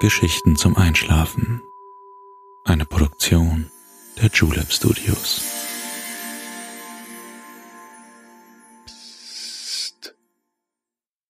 [0.00, 1.60] Geschichten zum Einschlafen.
[2.64, 3.68] Eine Produktion
[4.22, 5.42] der Julep Studios.
[8.86, 10.14] Psst.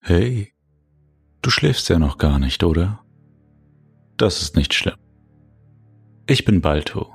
[0.03, 0.53] Hey,
[1.41, 3.03] du schläfst ja noch gar nicht, oder?
[4.19, 4.98] Das ist nicht schlimm.
[6.26, 7.10] Ich bin Balto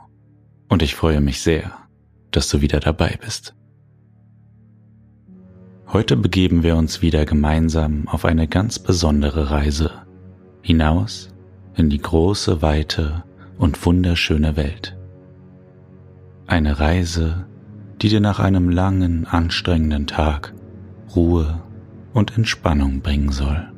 [0.70, 1.88] und ich freue mich sehr,
[2.32, 3.56] dass du wieder dabei bist.
[5.86, 10.08] Heute begeben wir uns wieder gemeinsam auf eine ganz besondere Reise
[10.64, 11.33] hinaus
[11.76, 13.24] in die große, weite
[13.58, 14.96] und wunderschöne Welt.
[16.46, 17.46] Eine Reise,
[18.02, 20.54] die dir nach einem langen, anstrengenden Tag
[21.16, 21.62] Ruhe
[22.14, 23.70] und Entspannung bringen soll.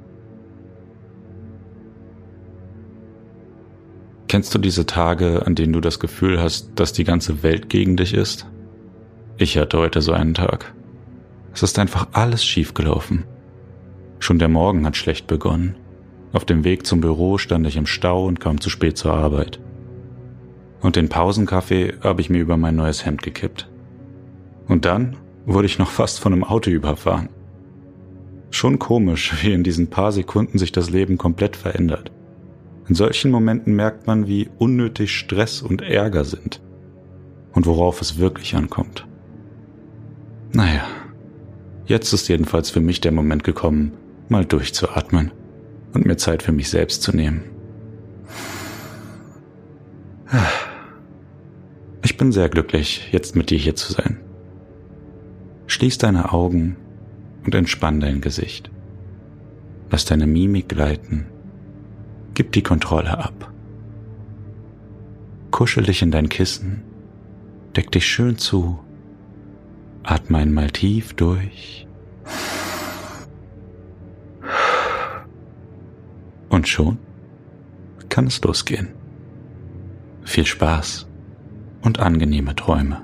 [4.28, 7.96] Kennst du diese Tage, an denen du das Gefühl hast, dass die ganze Welt gegen
[7.96, 8.48] dich ist?
[9.38, 10.74] Ich hatte heute so einen Tag.
[11.54, 13.26] Es ist einfach alles schiefgelaufen.
[14.20, 15.76] Schon der Morgen hat schlecht begonnen
[16.36, 19.62] auf dem Weg zum Büro stand ich im Stau und kam zu spät zur Arbeit.
[20.82, 23.70] Und den Pausenkaffee habe ich mir über mein neues Hemd gekippt.
[24.68, 27.30] Und dann wurde ich noch fast von einem Auto überfahren.
[28.52, 32.12] Schon komisch, wie in diesen paar Sekunden sich das Leben komplett verändert.
[32.90, 36.62] In solchen Momenten merkt man, wie unnötig Stress und Ärger sind
[37.54, 39.08] und worauf es wirklich ankommt.
[40.52, 40.86] Naja,
[41.86, 43.94] jetzt ist jedenfalls für mich der Moment gekommen,
[44.28, 45.32] mal durchzuatmen
[45.96, 47.44] und mir Zeit für mich selbst zu nehmen.
[52.04, 54.20] Ich bin sehr glücklich, jetzt mit dir hier zu sein.
[55.68, 56.78] Schließ deine Augen
[57.46, 58.70] und entspann dein Gesicht.
[59.90, 61.28] Lass deine Mimik gleiten.
[62.34, 63.52] Gib die Kontrolle ab.
[65.52, 66.84] Kuschel dich in dein Kissen.
[67.76, 68.80] Deck dich schön zu.
[70.04, 71.85] Atme einmal tief durch.
[76.66, 76.98] Und schon
[78.10, 78.88] kann es losgehen.
[80.24, 81.06] Viel Spaß
[81.84, 83.04] und angenehme Träume.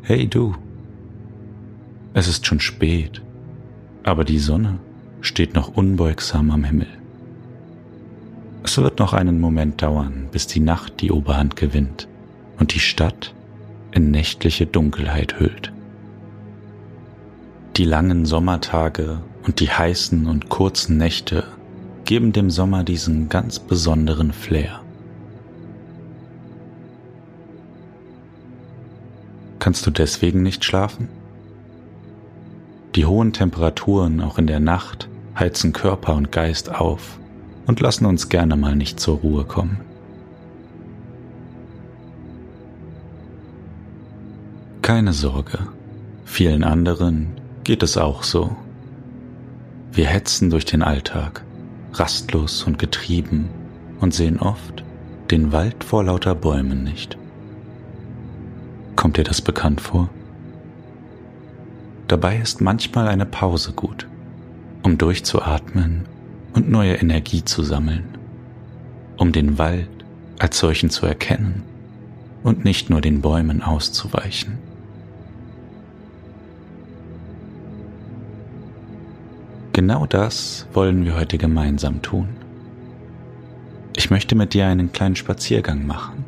[0.00, 0.54] Hey du,
[2.14, 3.20] es ist schon spät,
[4.04, 4.78] aber die Sonne
[5.20, 6.88] steht noch unbeugsam am Himmel.
[8.62, 12.08] Es wird noch einen Moment dauern, bis die Nacht die Oberhand gewinnt
[12.58, 13.35] und die Stadt
[13.96, 15.72] in nächtliche Dunkelheit hüllt.
[17.76, 21.44] Die langen Sommertage und die heißen und kurzen Nächte
[22.04, 24.82] geben dem Sommer diesen ganz besonderen Flair.
[29.60, 31.08] Kannst du deswegen nicht schlafen?
[32.96, 35.08] Die hohen Temperaturen auch in der Nacht
[35.38, 37.18] heizen Körper und Geist auf
[37.66, 39.85] und lassen uns gerne mal nicht zur Ruhe kommen.
[44.86, 45.58] Keine Sorge,
[46.24, 47.32] vielen anderen
[47.64, 48.54] geht es auch so.
[49.90, 51.42] Wir hetzen durch den Alltag,
[51.92, 53.48] rastlos und getrieben
[53.98, 54.84] und sehen oft
[55.32, 57.18] den Wald vor lauter Bäumen nicht.
[58.94, 60.08] Kommt dir das bekannt vor?
[62.06, 64.06] Dabei ist manchmal eine Pause gut,
[64.84, 66.04] um durchzuatmen
[66.54, 68.16] und neue Energie zu sammeln,
[69.16, 69.88] um den Wald
[70.38, 71.64] als solchen zu erkennen
[72.44, 74.58] und nicht nur den Bäumen auszuweichen.
[79.86, 82.30] Genau das wollen wir heute gemeinsam tun.
[83.94, 86.24] Ich möchte mit dir einen kleinen Spaziergang machen,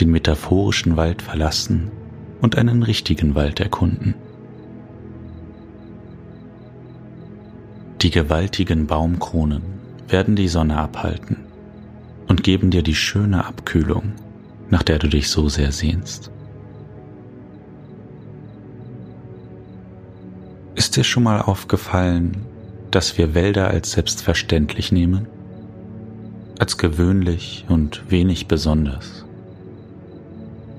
[0.00, 1.92] den metaphorischen Wald verlassen
[2.40, 4.16] und einen richtigen Wald erkunden.
[8.00, 9.62] Die gewaltigen Baumkronen
[10.08, 11.36] werden die Sonne abhalten
[12.26, 14.14] und geben dir die schöne Abkühlung,
[14.70, 16.32] nach der du dich so sehr sehnst.
[20.74, 22.48] Ist dir schon mal aufgefallen,
[22.92, 25.26] dass wir Wälder als selbstverständlich nehmen,
[26.58, 29.24] als gewöhnlich und wenig besonders,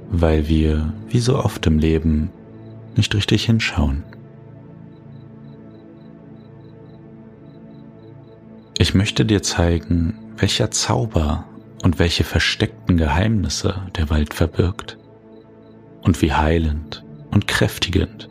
[0.09, 2.29] weil wir, wie so oft im Leben,
[2.95, 4.03] nicht richtig hinschauen.
[8.77, 11.45] Ich möchte dir zeigen, welcher Zauber
[11.83, 14.97] und welche versteckten Geheimnisse der Wald verbirgt
[16.03, 18.29] und wie heilend und kräftigend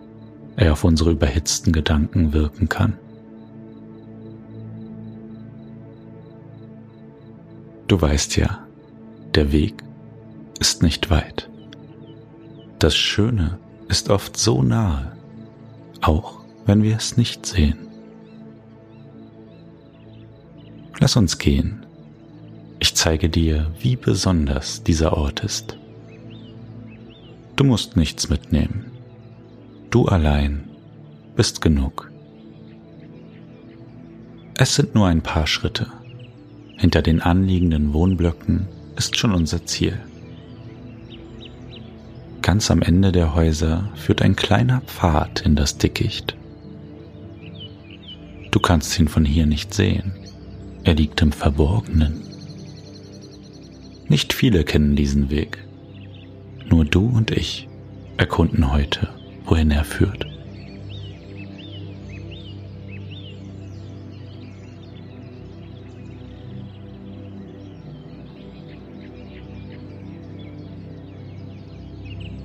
[0.56, 2.98] er auf unsere überhitzten Gedanken wirken kann.
[7.92, 8.66] Du weißt ja,
[9.34, 9.82] der Weg
[10.58, 11.50] ist nicht weit.
[12.78, 15.12] Das Schöne ist oft so nahe,
[16.00, 17.76] auch wenn wir es nicht sehen.
[21.00, 21.84] Lass uns gehen.
[22.78, 25.76] Ich zeige dir, wie besonders dieser Ort ist.
[27.56, 28.90] Du musst nichts mitnehmen.
[29.90, 30.66] Du allein
[31.36, 32.10] bist genug.
[34.56, 35.92] Es sind nur ein paar Schritte.
[36.82, 40.00] Hinter den anliegenden Wohnblöcken ist schon unser Ziel.
[42.42, 46.36] Ganz am Ende der Häuser führt ein kleiner Pfad in das Dickicht.
[48.50, 50.12] Du kannst ihn von hier nicht sehen.
[50.82, 52.20] Er liegt im Verborgenen.
[54.08, 55.64] Nicht viele kennen diesen Weg.
[56.68, 57.68] Nur du und ich
[58.16, 59.08] erkunden heute,
[59.44, 60.31] wohin er führt.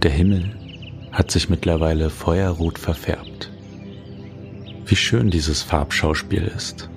[0.08, 0.46] Der Himmel
[1.12, 3.52] hat sich mittlerweile feuerrot verfärbt.
[4.86, 6.90] Wie schön dieses Farbschauspiel ist.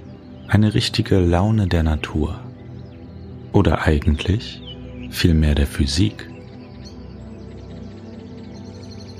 [0.47, 2.39] Eine richtige Laune der Natur.
[3.53, 4.63] Oder eigentlich
[5.11, 6.31] vielmehr der Physik.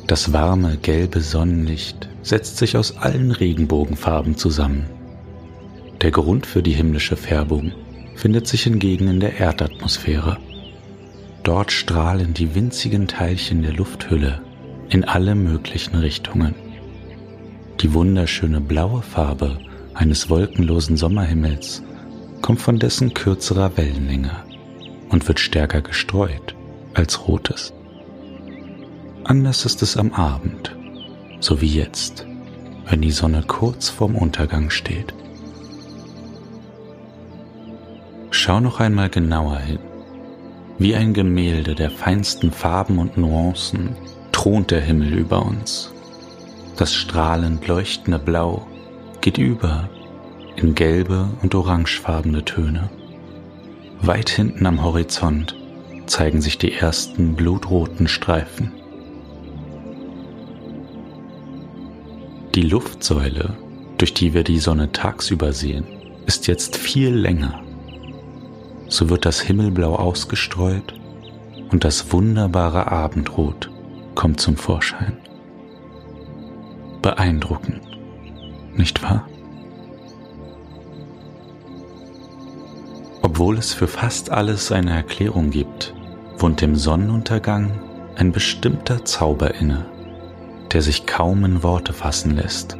[0.07, 4.89] Das warme, gelbe Sonnenlicht setzt sich aus allen Regenbogenfarben zusammen.
[6.01, 7.73] Der Grund für die himmlische Färbung
[8.15, 10.39] findet sich hingegen in der Erdatmosphäre.
[11.43, 14.43] Dort strahlen die winzigen Teilchen der Lufthülle
[14.91, 16.55] in alle möglichen Richtungen.
[17.81, 19.59] Die wunderschöne blaue Farbe
[19.95, 21.83] eines wolkenlosen Sommerhimmels
[22.43, 24.45] kommt von dessen kürzerer Wellenlänge
[25.09, 26.55] und wird stärker gestreut
[26.95, 27.73] als rotes.
[29.25, 30.77] Anders ist es am Abend,
[31.41, 32.27] so wie jetzt,
[32.89, 35.15] wenn die Sonne kurz vorm Untergang steht.
[38.31, 39.90] Schau noch einmal genauer hin.
[40.81, 43.91] Wie ein Gemälde der feinsten Farben und Nuancen
[44.33, 45.93] thront der Himmel über uns
[46.81, 48.67] das strahlend leuchtende Blau
[49.21, 49.91] geht über
[50.57, 52.89] in gelbe und orangefarbene Töne.
[54.01, 55.55] Weit hinten am Horizont
[56.07, 58.73] zeigen sich die ersten blutroten Streifen.
[62.55, 63.59] Die Luftsäule,
[63.99, 65.85] durch die wir die Sonne tagsüber sehen,
[66.25, 67.63] ist jetzt viel länger.
[68.91, 70.95] So wird das Himmelblau ausgestreut
[71.71, 73.71] und das wunderbare Abendrot
[74.15, 75.17] kommt zum Vorschein
[77.01, 77.81] beeindruckend,
[78.75, 79.27] nicht wahr?
[83.23, 85.95] Obwohl es für fast alles eine Erklärung gibt,
[86.37, 87.81] wohnt dem Sonnenuntergang
[88.17, 89.87] ein bestimmter Zauber inne,
[90.73, 92.77] der sich kaum in Worte fassen lässt.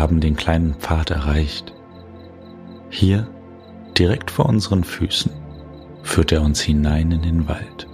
[0.00, 1.74] Haben den kleinen Pfad erreicht
[2.90, 3.28] hier,
[3.96, 5.30] direkt vor unseren Füßen,
[6.02, 7.86] führt er uns hinein in den Wald.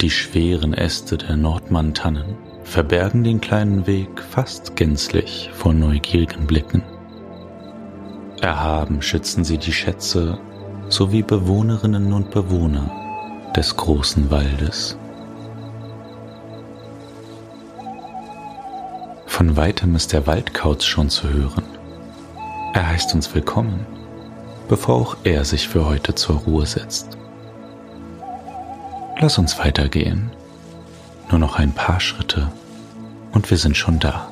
[0.00, 6.82] Die schweren Äste der Nordmann-Tannen verbergen den kleinen Weg fast gänzlich vor neugierigen Blicken.
[8.40, 10.38] Erhaben schützen sie die Schätze
[10.88, 12.90] sowie Bewohnerinnen und Bewohner
[13.56, 14.98] des großen Waldes.
[19.38, 21.62] Von weitem ist der Waldkauz schon zu hören.
[22.74, 23.86] Er heißt uns willkommen,
[24.68, 27.16] bevor auch er sich für heute zur Ruhe setzt.
[29.20, 30.32] Lass uns weitergehen.
[31.30, 32.50] Nur noch ein paar Schritte
[33.30, 34.28] und wir sind schon da.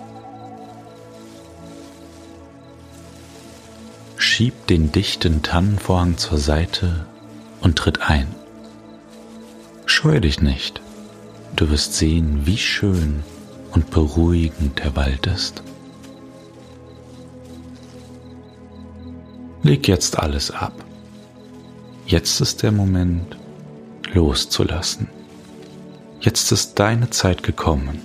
[4.17, 7.07] Schieb den dichten Tannenvorhang zur Seite
[7.61, 8.27] und tritt ein.
[9.85, 10.81] Scheu dich nicht,
[11.55, 13.23] du wirst sehen, wie schön
[13.77, 15.63] und beruhigend der Wald ist.
[19.63, 20.73] Leg jetzt alles ab.
[22.07, 23.37] Jetzt ist der Moment,
[24.15, 25.09] loszulassen.
[26.21, 28.01] Jetzt ist deine Zeit gekommen,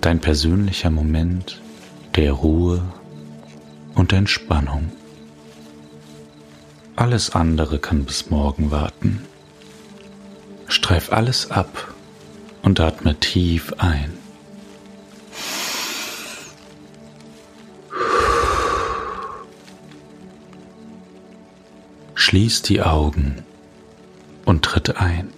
[0.00, 1.60] dein persönlicher Moment
[2.14, 2.80] der Ruhe
[3.96, 4.92] und Entspannung.
[6.94, 9.26] Alles andere kann bis morgen warten.
[10.68, 11.92] Streif alles ab
[12.62, 14.19] und atme tief ein.
[22.30, 23.42] Schließ die Augen
[24.44, 25.32] und tritt ein.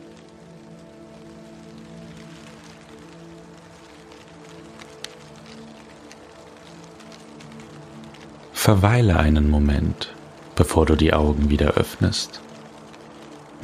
[8.53, 10.13] Verweile einen Moment,
[10.55, 12.43] bevor du die Augen wieder öffnest.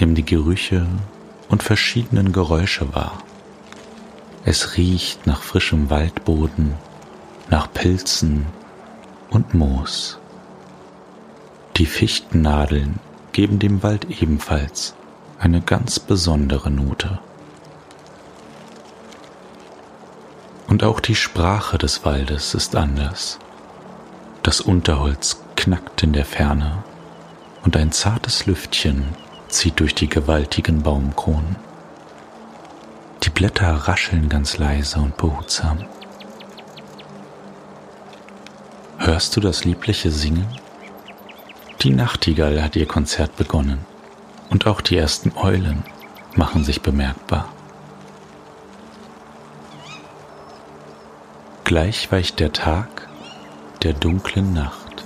[0.01, 0.87] Nimm die Gerüche
[1.51, 3.23] und verschiedenen Geräusche wahr.
[4.47, 6.73] Es riecht nach frischem Waldboden,
[7.51, 8.47] nach Pilzen
[9.29, 10.19] und Moos.
[11.77, 13.01] Die Fichtennadeln
[13.33, 14.95] geben dem Wald ebenfalls
[15.39, 17.21] eine ganz besondere Note.
[20.67, 23.39] Und auch die Sprache des Waldes ist anders.
[24.43, 26.83] Das Unterholz knackt in der Ferne
[27.65, 29.05] und ein zartes Lüftchen
[29.49, 31.57] zieht durch die gewaltigen Baumkronen.
[33.23, 35.85] Die Blätter rascheln ganz leise und behutsam.
[38.99, 40.47] Hörst du das liebliche Singen?
[41.83, 43.79] Die Nachtigall hat ihr Konzert begonnen
[44.51, 45.85] und auch die ersten Eulen
[46.35, 47.49] machen sich bemerkbar.
[51.63, 53.07] Gleich weicht der Tag
[53.85, 55.05] der dunklen Nacht.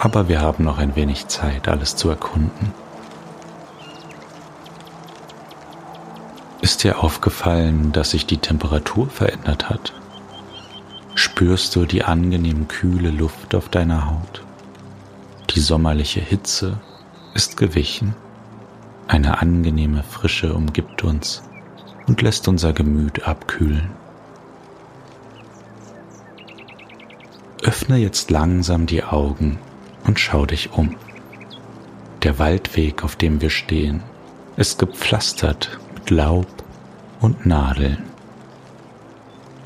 [0.00, 2.74] Aber wir haben noch ein wenig Zeit, alles zu erkunden.
[6.62, 9.92] Ist dir aufgefallen, dass sich die Temperatur verändert hat?
[11.14, 14.42] Spürst du die angenehm kühle Luft auf deiner Haut?
[15.54, 16.78] Die sommerliche Hitze
[17.34, 18.14] ist gewichen.
[19.06, 21.42] Eine angenehme Frische umgibt uns
[22.06, 23.90] und lässt unser Gemüt abkühlen.
[27.62, 29.58] Öffne jetzt langsam die Augen
[30.04, 30.96] und schau dich um.
[32.22, 34.02] Der Waldweg, auf dem wir stehen,
[34.56, 36.46] ist gepflastert mit Laub
[37.20, 38.02] und Nadeln.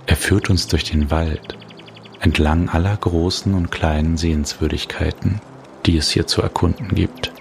[0.06, 1.56] Er führt uns durch den Wald,
[2.20, 5.40] entlang aller großen und kleinen Sehenswürdigkeiten,
[5.86, 7.32] die es hier zu erkunden gibt.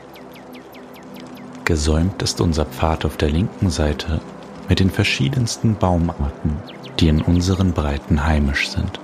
[1.66, 4.22] Gesäumt ist unser Pfad auf der linken Seite
[4.70, 6.58] mit den verschiedensten Baumarten,
[7.00, 9.00] die in unseren Breiten heimisch sind.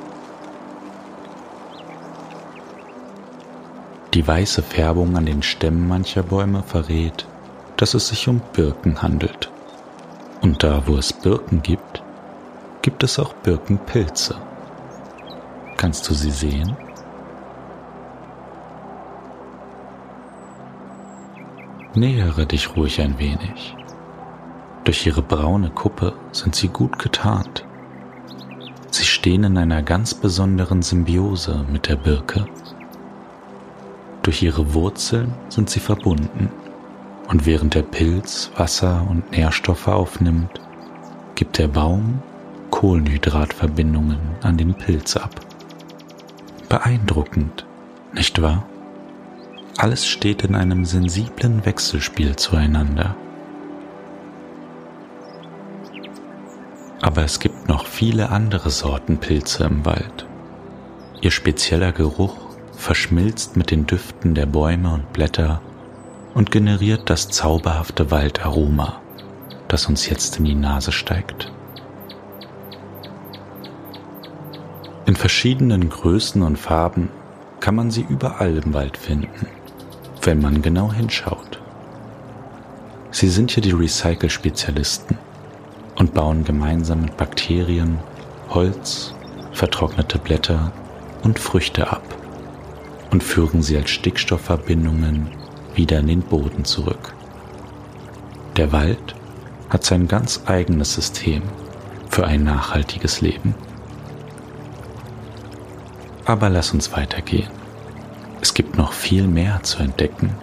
[4.14, 7.26] Die weiße Färbung an den Stämmen mancher Bäume verrät,
[7.78, 9.50] dass es sich um Birken handelt.
[10.42, 12.04] Und da, wo es Birken gibt,
[12.82, 14.36] gibt es auch Birkenpilze.
[15.78, 16.76] Kannst du sie sehen?
[21.96, 23.76] Nähere dich ruhig ein wenig.
[24.84, 27.66] Durch ihre braune Kuppe sind sie gut getarnt.
[28.90, 32.46] Sie stehen in einer ganz besonderen Symbiose mit der Birke
[34.24, 36.50] durch ihre Wurzeln sind sie verbunden
[37.28, 40.62] und während der Pilz Wasser und Nährstoffe aufnimmt,
[41.34, 42.22] gibt der Baum
[42.70, 45.42] Kohlenhydratverbindungen an den Pilz ab.
[46.70, 47.66] Beeindruckend,
[48.14, 48.64] nicht wahr?
[49.82, 53.16] Alles steht in einem sensiblen Wechselspiel zueinander.
[57.02, 60.28] Aber es gibt noch viele andere Sorten Pilze im Wald.
[61.22, 62.36] Ihr spezieller Geruch
[62.74, 65.64] verschmilzt mit den Düften der Bäume und Blätter
[66.36, 69.02] und generiert das zauberhafte Waldaroma,
[69.68, 71.52] das uns jetzt in die Nase steigt.
[75.08, 77.10] In verschiedenen Größen und Farben
[77.60, 79.48] kann man sie überall im Wald finden,
[80.22, 81.60] wenn man genau hinschaut.
[83.12, 85.18] Sie sind hier die Recycle-Spezialisten
[85.96, 88.00] und bauen gemeinsam mit Bakterien
[88.50, 89.14] Holz,
[89.52, 90.72] vertrocknete Blätter
[91.24, 92.04] und Früchte ab
[93.12, 95.28] und führen sie als Stickstoffverbindungen
[95.76, 97.14] wieder in den Boden zurück.
[98.58, 99.16] Der Wald
[99.70, 101.44] hat sein ganz eigenes System
[102.10, 103.56] für ein nachhaltiges Leben.
[106.26, 107.61] Aber lass uns weitergehen.
[108.42, 110.36] Es gibt noch viel mehr zu entdecken.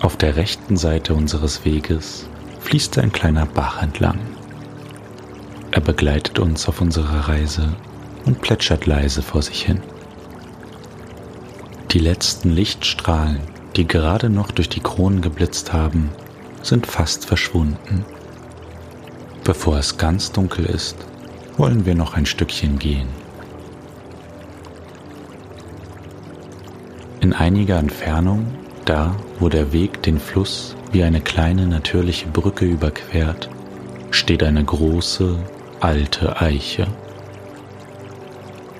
[0.00, 2.26] Auf der rechten Seite unseres Weges
[2.60, 4.20] fließt ein kleiner Bach entlang.
[5.72, 7.76] Er begleitet uns auf unserer Reise
[8.24, 9.82] und plätschert leise vor sich hin.
[11.90, 13.40] Die letzten Lichtstrahlen,
[13.76, 16.10] die gerade noch durch die Kronen geblitzt haben,
[16.62, 18.04] sind fast verschwunden.
[19.44, 20.96] Bevor es ganz dunkel ist,
[21.56, 23.08] wollen wir noch ein Stückchen gehen.
[27.20, 28.46] In einiger Entfernung
[28.84, 33.50] da, wo der Weg den Fluss wie eine kleine natürliche Brücke überquert,
[34.10, 35.36] steht eine große,
[35.80, 36.86] alte Eiche.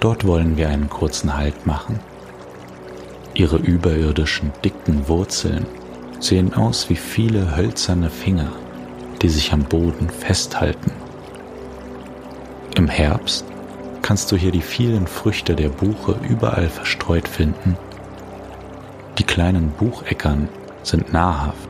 [0.01, 1.99] Dort wollen wir einen kurzen Halt machen.
[3.35, 5.67] Ihre überirdischen, dicken Wurzeln
[6.19, 8.53] sehen aus wie viele hölzerne Finger,
[9.23, 10.93] die sich am Boden festhalten.
[12.77, 13.45] Im Herbst
[14.03, 17.77] kannst du hier die vielen Früchte der Buche überall verstreut finden
[19.19, 20.49] die kleinen Bucheckern
[20.85, 21.69] sind nahrhaft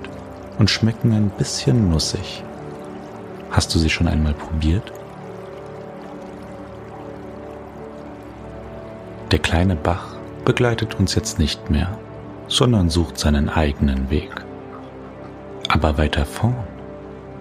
[0.59, 2.45] und schmecken ein bisschen nussig.
[3.51, 4.93] Hast du sie schon einmal probiert?
[9.31, 11.99] Der kleine Bach begleitet uns jetzt nicht mehr,
[12.49, 14.45] sondern sucht seinen eigenen Weg.
[15.69, 16.67] Aber weiter vorn,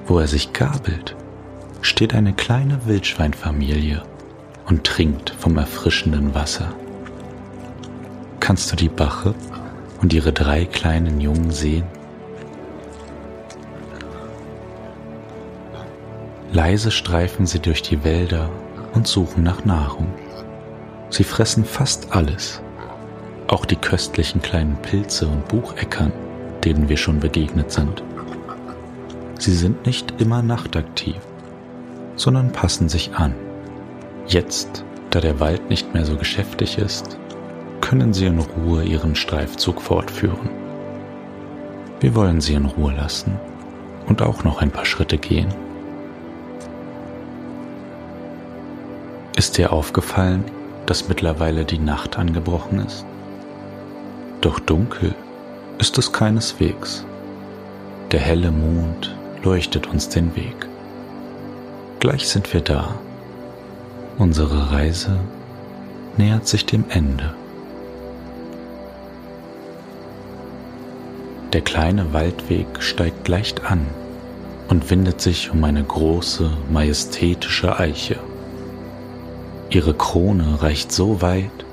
[0.06, 1.16] wo er sich gabelt,
[1.82, 4.04] steht eine kleine Wildschweinfamilie
[4.68, 6.74] und trinkt vom erfrischenden Wasser.
[8.40, 9.34] Kannst du die Bache
[10.02, 11.86] und ihre drei kleinen Jungen sehen?
[16.52, 18.50] Leise streifen sie durch die Wälder
[18.94, 20.08] und suchen nach Nahrung.
[21.10, 22.62] Sie fressen fast alles,
[23.48, 26.12] auch die köstlichen kleinen Pilze und Bucheckern,
[26.64, 28.04] denen wir schon begegnet sind.
[29.40, 31.16] Sie sind nicht immer nachtaktiv,
[32.16, 33.36] sondern passen sich an.
[34.28, 37.18] Jetzt, da der Wald nicht mehr so geschäftig ist,
[37.80, 40.50] können sie in Ruhe ihren Streifzug fortführen.
[42.00, 43.40] Wir wollen sie in Ruhe lassen
[44.08, 45.54] und auch noch ein paar Schritte gehen.
[49.36, 50.44] Ist dir aufgefallen,
[50.88, 53.06] dass mittlerweile die Nacht angebrochen ist?
[54.48, 55.14] Doch dunkel
[55.78, 57.04] ist es keineswegs.
[58.14, 59.14] Der helle Mond
[59.44, 60.56] leuchtet uns den Weg.
[62.00, 62.96] Gleich sind wir da.
[64.18, 65.20] Unsere Reise
[66.16, 67.34] nähert sich dem Ende.
[71.52, 73.86] Der kleine Waldweg steigt leicht an
[74.70, 78.16] und windet sich um eine große, majestätische Eiche.
[79.72, 81.66] Ihre Krone reicht so weit,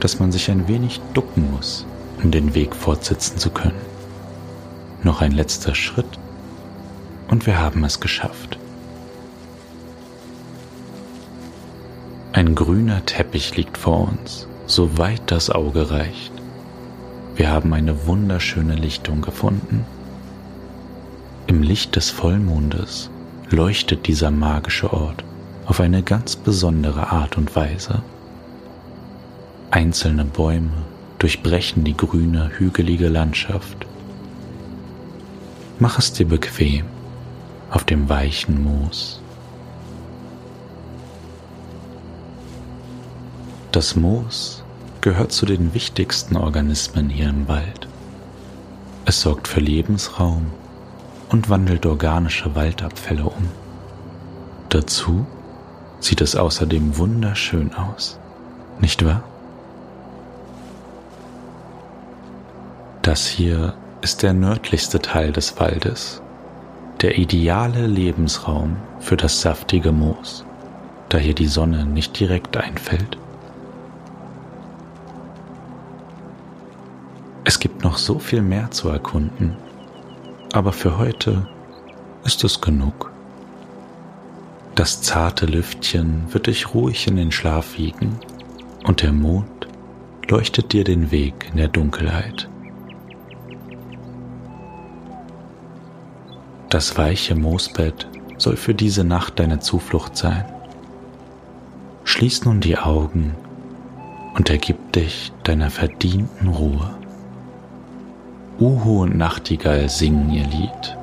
[0.00, 1.84] dass man sich ein wenig ducken muss,
[2.22, 3.80] um den Weg fortsetzen zu können.
[5.02, 6.18] Noch ein letzter Schritt
[7.28, 8.58] und wir haben es geschafft.
[12.32, 16.32] Ein grüner Teppich liegt vor uns, so weit das Auge reicht.
[17.36, 19.84] Wir haben eine wunderschöne Lichtung gefunden.
[21.46, 23.10] Im Licht des Vollmondes
[23.50, 25.24] leuchtet dieser magische Ort
[25.66, 28.02] auf eine ganz besondere Art und Weise.
[29.70, 30.70] Einzelne Bäume
[31.22, 33.86] durchbrechen die grüne, hügelige Landschaft.
[35.78, 36.84] Mach es dir bequem
[37.70, 39.20] auf dem weichen Moos.
[43.70, 44.64] Das Moos
[45.00, 47.86] gehört zu den wichtigsten Organismen hier im Wald.
[49.04, 50.46] Es sorgt für Lebensraum
[51.28, 53.48] und wandelt organische Waldabfälle um.
[54.70, 55.24] Dazu
[56.00, 58.18] sieht es außerdem wunderschön aus,
[58.80, 59.22] nicht wahr?
[63.02, 66.22] Das hier ist der nördlichste Teil des Waldes,
[67.00, 70.44] der ideale Lebensraum für das saftige Moos,
[71.08, 73.18] da hier die Sonne nicht direkt einfällt.
[77.42, 79.56] Es gibt noch so viel mehr zu erkunden,
[80.52, 81.48] aber für heute
[82.22, 83.10] ist es genug.
[84.76, 88.20] Das zarte Lüftchen wird dich ruhig in den Schlaf wiegen
[88.84, 89.66] und der Mond
[90.28, 92.48] leuchtet dir den Weg in der Dunkelheit.
[96.72, 98.08] Das weiche Moosbett
[98.38, 100.46] soll für diese Nacht deine Zuflucht sein.
[102.04, 103.34] Schließ nun die Augen
[104.34, 106.94] und ergib dich deiner verdienten Ruhe.
[108.58, 110.96] Uhu und Nachtigall singen ihr Lied.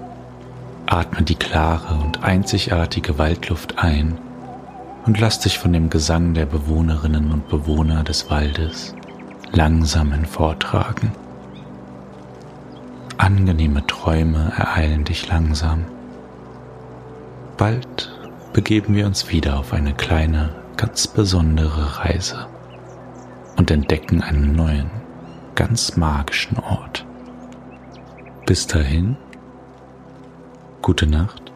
[0.88, 4.18] Atme die klare und einzigartige Waldluft ein
[5.06, 8.96] und lass dich von dem Gesang der Bewohnerinnen und Bewohner des Waldes
[9.52, 11.12] langsam hinvortragen.
[13.20, 15.84] Angenehme Träume ereilen dich langsam.
[17.58, 18.18] Bald
[18.54, 22.48] begeben wir uns wieder auf eine kleine, ganz besondere Reise
[23.58, 24.90] und entdecken einen neuen,
[25.56, 27.06] ganz magischen Ort.
[28.46, 29.18] Bis dahin,
[30.82, 31.49] gute Nacht